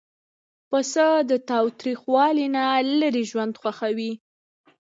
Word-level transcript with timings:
پسه 0.69 1.07
د 1.29 1.31
تاوتریخوالي 1.49 2.47
نه 2.55 2.63
لیرې 2.99 3.23
ژوند 3.31 3.53
خوښوي. 3.61 4.11